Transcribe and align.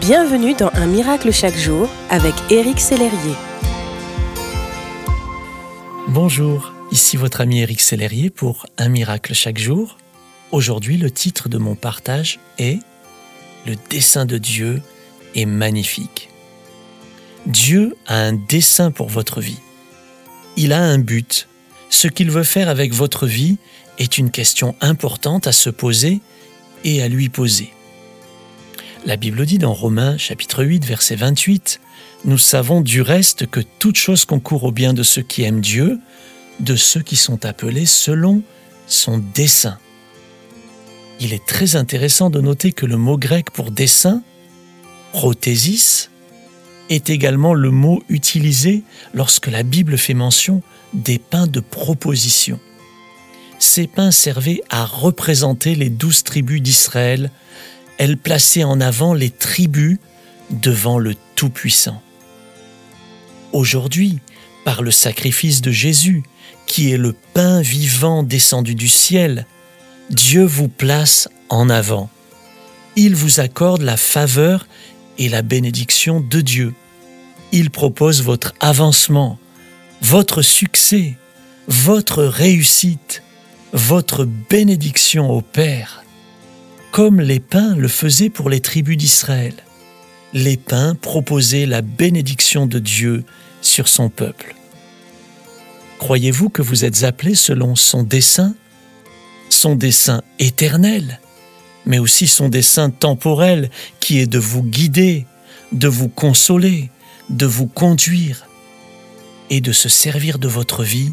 Bienvenue 0.00 0.54
dans 0.54 0.70
Un 0.74 0.86
miracle 0.86 1.32
chaque 1.32 1.56
jour 1.56 1.88
avec 2.10 2.34
Éric 2.50 2.80
Sellerier. 2.80 3.34
Bonjour, 6.08 6.72
ici 6.90 7.16
votre 7.16 7.40
ami 7.40 7.60
Éric 7.60 7.80
Sellerier 7.80 8.28
pour 8.28 8.66
Un 8.76 8.88
miracle 8.88 9.32
chaque 9.32 9.58
jour. 9.58 9.96
Aujourd'hui, 10.52 10.96
le 10.98 11.10
titre 11.10 11.48
de 11.48 11.56
mon 11.56 11.76
partage 11.76 12.40
est 12.58 12.80
Le 13.66 13.74
dessein 13.88 14.26
de 14.26 14.38
Dieu 14.38 14.82
est 15.34 15.46
magnifique. 15.46 16.28
Dieu 17.46 17.96
a 18.06 18.16
un 18.16 18.32
dessein 18.32 18.90
pour 18.90 19.08
votre 19.08 19.40
vie. 19.40 19.60
Il 20.56 20.72
a 20.72 20.82
un 20.82 20.98
but. 20.98 21.48
Ce 21.88 22.08
qu'il 22.08 22.30
veut 22.30 22.44
faire 22.44 22.68
avec 22.68 22.92
votre 22.92 23.26
vie 23.26 23.56
est 23.98 24.18
une 24.18 24.30
question 24.30 24.74
importante 24.80 25.46
à 25.46 25.52
se 25.52 25.70
poser 25.70 26.20
et 26.84 27.02
à 27.02 27.08
lui 27.08 27.28
poser. 27.28 27.72
La 29.06 29.16
Bible 29.16 29.46
dit 29.46 29.58
dans 29.58 29.72
Romains 29.72 30.18
chapitre 30.18 30.64
8 30.64 30.84
verset 30.84 31.14
28, 31.14 31.80
Nous 32.24 32.38
savons 32.38 32.80
du 32.80 33.02
reste 33.02 33.46
que 33.46 33.60
toute 33.60 33.94
chose 33.94 34.24
concourt 34.24 34.64
au 34.64 34.72
bien 34.72 34.94
de 34.94 35.04
ceux 35.04 35.22
qui 35.22 35.44
aiment 35.44 35.60
Dieu, 35.60 36.00
de 36.58 36.74
ceux 36.74 37.02
qui 37.02 37.14
sont 37.14 37.44
appelés 37.46 37.86
selon 37.86 38.42
son 38.88 39.18
dessein. 39.32 39.78
Il 41.20 41.32
est 41.32 41.46
très 41.46 41.76
intéressant 41.76 42.30
de 42.30 42.40
noter 42.40 42.72
que 42.72 42.84
le 42.84 42.96
mot 42.96 43.16
grec 43.16 43.52
pour 43.52 43.70
dessein, 43.70 44.24
prothésis, 45.12 46.10
est 46.90 47.08
également 47.08 47.54
le 47.54 47.70
mot 47.70 48.02
utilisé 48.08 48.82
lorsque 49.14 49.46
la 49.46 49.62
Bible 49.62 49.98
fait 49.98 50.14
mention 50.14 50.62
des 50.94 51.20
pains 51.20 51.46
de 51.46 51.60
proposition. 51.60 52.58
Ces 53.60 53.86
pains 53.86 54.10
servaient 54.10 54.62
à 54.68 54.84
représenter 54.84 55.76
les 55.76 55.90
douze 55.90 56.24
tribus 56.24 56.60
d'Israël 56.60 57.30
elle 57.98 58.16
plaçait 58.16 58.64
en 58.64 58.80
avant 58.80 59.14
les 59.14 59.30
tribus 59.30 59.98
devant 60.50 60.98
le 60.98 61.14
Tout-Puissant. 61.34 62.02
Aujourd'hui, 63.52 64.18
par 64.64 64.82
le 64.82 64.90
sacrifice 64.90 65.60
de 65.60 65.70
Jésus, 65.70 66.22
qui 66.66 66.92
est 66.92 66.98
le 66.98 67.14
pain 67.34 67.60
vivant 67.60 68.22
descendu 68.22 68.74
du 68.74 68.88
ciel, 68.88 69.46
Dieu 70.10 70.44
vous 70.44 70.68
place 70.68 71.28
en 71.48 71.70
avant. 71.70 72.10
Il 72.96 73.14
vous 73.14 73.40
accorde 73.40 73.82
la 73.82 73.96
faveur 73.96 74.66
et 75.18 75.28
la 75.28 75.42
bénédiction 75.42 76.20
de 76.20 76.40
Dieu. 76.40 76.74
Il 77.52 77.70
propose 77.70 78.22
votre 78.22 78.54
avancement, 78.60 79.38
votre 80.02 80.42
succès, 80.42 81.14
votre 81.68 82.24
réussite, 82.24 83.22
votre 83.72 84.24
bénédiction 84.24 85.30
au 85.30 85.40
Père 85.40 86.05
comme 86.96 87.20
les 87.20 87.40
pains 87.40 87.76
le 87.76 87.88
faisaient 87.88 88.30
pour 88.30 88.48
les 88.48 88.60
tribus 88.60 88.96
d'Israël. 88.96 89.52
Les 90.32 90.56
pains 90.56 90.94
proposaient 90.94 91.66
la 91.66 91.82
bénédiction 91.82 92.64
de 92.64 92.78
Dieu 92.78 93.22
sur 93.60 93.86
son 93.86 94.08
peuple. 94.08 94.54
Croyez-vous 95.98 96.48
que 96.48 96.62
vous 96.62 96.86
êtes 96.86 97.04
appelés 97.04 97.34
selon 97.34 97.76
son 97.76 98.02
dessein, 98.02 98.54
son 99.50 99.74
dessein 99.74 100.22
éternel, 100.38 101.20
mais 101.84 101.98
aussi 101.98 102.26
son 102.26 102.48
dessein 102.48 102.88
temporel 102.88 103.68
qui 104.00 104.18
est 104.18 104.26
de 104.26 104.38
vous 104.38 104.62
guider, 104.62 105.26
de 105.72 105.88
vous 105.88 106.08
consoler, 106.08 106.88
de 107.28 107.44
vous 107.44 107.66
conduire 107.66 108.46
et 109.50 109.60
de 109.60 109.72
se 109.72 109.90
servir 109.90 110.38
de 110.38 110.48
votre 110.48 110.82
vie 110.82 111.12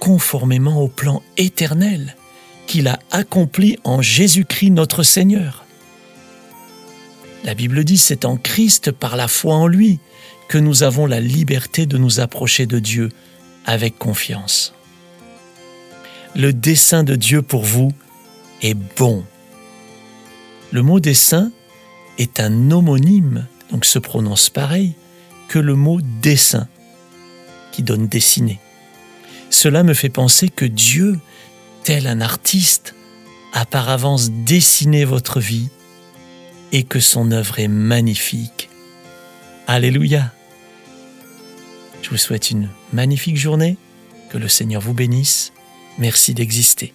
conformément 0.00 0.82
au 0.82 0.88
plan 0.88 1.22
éternel 1.36 2.16
qu'il 2.70 2.86
a 2.86 3.00
accompli 3.10 3.80
en 3.82 4.00
Jésus-Christ 4.00 4.70
notre 4.70 5.02
Seigneur. 5.02 5.64
La 7.42 7.54
Bible 7.54 7.82
dit 7.82 7.98
c'est 7.98 8.24
en 8.24 8.36
Christ, 8.36 8.92
par 8.92 9.16
la 9.16 9.26
foi 9.26 9.56
en 9.56 9.66
lui, 9.66 9.98
que 10.48 10.56
nous 10.56 10.84
avons 10.84 11.06
la 11.06 11.18
liberté 11.18 11.84
de 11.86 11.98
nous 11.98 12.20
approcher 12.20 12.66
de 12.66 12.78
Dieu 12.78 13.08
avec 13.66 13.98
confiance. 13.98 14.72
Le 16.36 16.52
dessein 16.52 17.02
de 17.02 17.16
Dieu 17.16 17.42
pour 17.42 17.64
vous 17.64 17.90
est 18.62 18.78
bon. 18.96 19.24
Le 20.70 20.82
mot 20.82 21.00
dessein 21.00 21.50
est 22.18 22.38
un 22.38 22.70
homonyme, 22.70 23.48
donc 23.72 23.84
se 23.84 23.98
prononce 23.98 24.48
pareil, 24.48 24.94
que 25.48 25.58
le 25.58 25.74
mot 25.74 25.98
dessin, 26.22 26.68
qui 27.72 27.82
donne 27.82 28.06
dessiner. 28.06 28.60
Cela 29.50 29.82
me 29.82 29.92
fait 29.92 30.08
penser 30.08 30.48
que 30.48 30.66
Dieu 30.66 31.18
tel 31.90 32.06
un 32.06 32.20
artiste, 32.20 32.94
a 33.52 33.66
par 33.66 33.88
avance 33.88 34.30
dessiné 34.30 35.04
votre 35.04 35.40
vie 35.40 35.70
et 36.70 36.84
que 36.84 37.00
son 37.00 37.32
œuvre 37.32 37.58
est 37.58 37.66
magnifique? 37.66 38.70
Alléluia. 39.66 40.32
Je 42.00 42.10
vous 42.10 42.16
souhaite 42.16 42.52
une 42.52 42.68
magnifique 42.92 43.36
journée, 43.36 43.76
que 44.28 44.38
le 44.38 44.46
Seigneur 44.46 44.80
vous 44.80 44.94
bénisse. 44.94 45.52
Merci 45.98 46.32
d'exister. 46.32 46.94